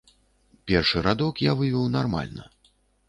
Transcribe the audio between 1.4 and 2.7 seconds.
я вывеў нармальна.